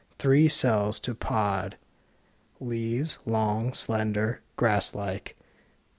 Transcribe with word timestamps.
Three 0.17 0.47
cells 0.47 0.99
to 1.01 1.13
pod. 1.13 1.77
Leaves 2.59 3.19
long, 3.23 3.71
slender, 3.75 4.41
grass 4.57 4.95
like. 4.95 5.37